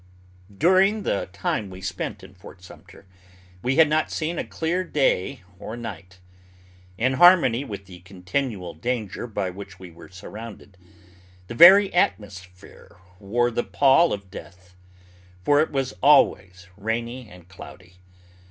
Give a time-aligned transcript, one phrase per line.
[0.57, 3.05] During the time we spent in Fort Sumter
[3.61, 6.17] we had not seen a clear day or night.
[6.97, 10.75] In harmony with the continual danger by which we were surrounded,
[11.45, 14.75] the very atmosphere wore the pall of death;
[15.43, 17.97] for it was always rainy and cloudy.